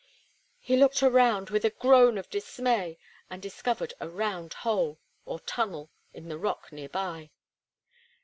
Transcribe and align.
He 0.57 0.77
looked 0.77 1.03
around 1.03 1.51
with 1.51 1.63
a 1.63 1.69
groan 1.69 2.17
of 2.17 2.27
dismay, 2.27 2.97
and 3.29 3.39
discovered 3.39 3.93
a 3.99 4.09
round 4.09 4.55
hole, 4.55 4.99
or 5.27 5.39
tunnel, 5.41 5.91
in 6.11 6.27
the 6.27 6.39
rock 6.39 6.71
nearby. 6.71 7.29